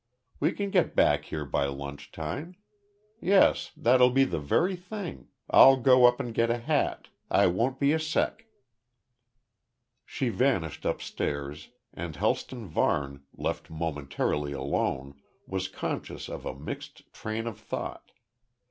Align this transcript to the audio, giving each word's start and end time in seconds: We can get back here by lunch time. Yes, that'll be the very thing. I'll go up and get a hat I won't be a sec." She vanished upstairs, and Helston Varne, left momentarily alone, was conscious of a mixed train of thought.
We 0.39 0.51
can 0.51 0.71
get 0.71 0.95
back 0.95 1.25
here 1.25 1.45
by 1.45 1.67
lunch 1.67 2.11
time. 2.11 2.55
Yes, 3.19 3.71
that'll 3.77 4.09
be 4.09 4.23
the 4.23 4.39
very 4.39 4.75
thing. 4.75 5.27
I'll 5.47 5.77
go 5.77 6.05
up 6.07 6.19
and 6.19 6.33
get 6.33 6.49
a 6.49 6.57
hat 6.57 7.09
I 7.29 7.45
won't 7.45 7.79
be 7.79 7.93
a 7.93 7.99
sec." 7.99 8.47
She 10.03 10.29
vanished 10.29 10.85
upstairs, 10.85 11.69
and 11.93 12.15
Helston 12.15 12.65
Varne, 12.67 13.21
left 13.37 13.69
momentarily 13.69 14.53
alone, 14.53 15.21
was 15.45 15.67
conscious 15.67 16.29
of 16.29 16.47
a 16.47 16.57
mixed 16.57 17.13
train 17.13 17.45
of 17.45 17.59
thought. 17.59 18.11